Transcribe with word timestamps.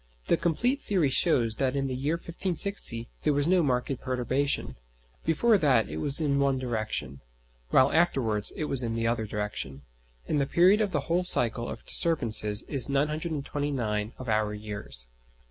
The 0.29 0.35
complete 0.35 0.81
theory 0.81 1.11
shows 1.11 1.57
that 1.57 1.75
in 1.75 1.85
the 1.85 1.95
year 1.95 2.15
1560 2.15 3.07
there 3.21 3.33
was 3.33 3.47
no 3.47 3.61
marked 3.61 3.95
perturbation: 4.01 4.75
before 5.25 5.59
that 5.59 5.89
it 5.89 5.97
was 5.97 6.19
in 6.19 6.39
one 6.39 6.57
direction, 6.57 7.21
while 7.69 7.91
afterwards 7.91 8.51
it 8.55 8.65
was 8.65 8.81
in 8.81 8.95
the 8.95 9.05
other 9.05 9.27
direction, 9.27 9.83
and 10.27 10.41
the 10.41 10.47
period 10.47 10.81
of 10.81 10.89
the 10.91 11.01
whole 11.01 11.23
cycle 11.23 11.69
of 11.69 11.85
disturbances 11.85 12.63
is 12.63 12.89
929 12.89 14.13
of 14.17 14.27
our 14.27 14.55
years. 14.55 15.07